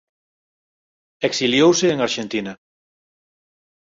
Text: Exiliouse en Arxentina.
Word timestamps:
Exiliouse 1.27 1.87
en 1.89 1.99
Arxentina. 2.07 2.53